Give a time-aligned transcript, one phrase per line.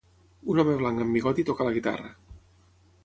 [0.53, 2.11] Un home blanc amb bigoti toca la guitarra.